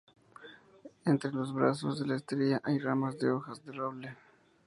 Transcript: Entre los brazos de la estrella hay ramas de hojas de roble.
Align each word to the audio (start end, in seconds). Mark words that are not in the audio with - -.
Entre 1.05 1.31
los 1.31 1.53
brazos 1.53 1.99
de 1.99 2.07
la 2.07 2.15
estrella 2.15 2.59
hay 2.63 2.79
ramas 2.79 3.19
de 3.19 3.29
hojas 3.29 3.63
de 3.63 3.71
roble. 3.73 4.17